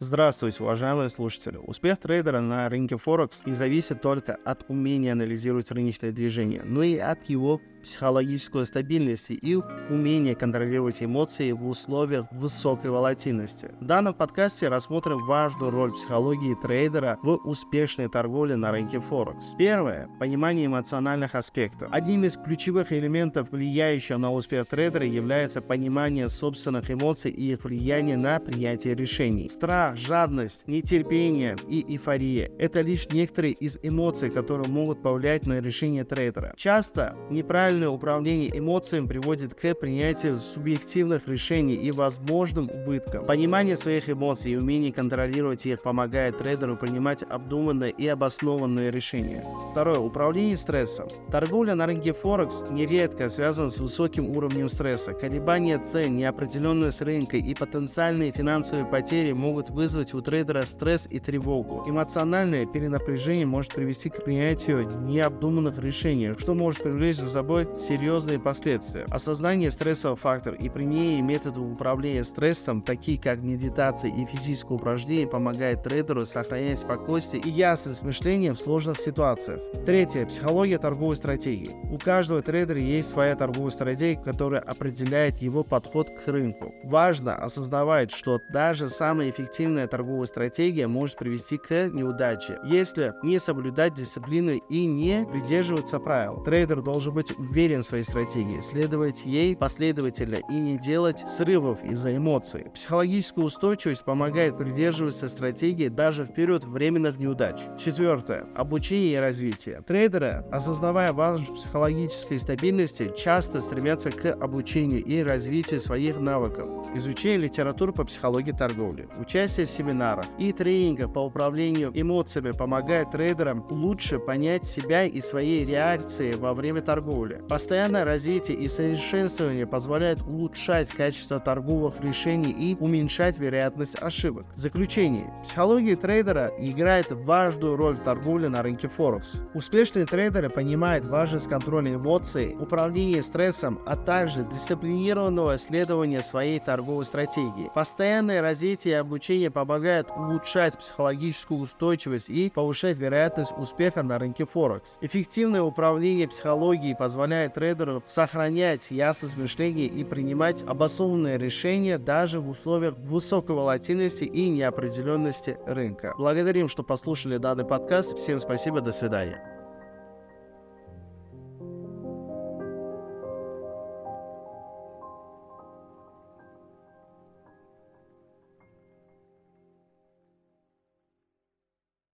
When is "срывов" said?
101.26-101.82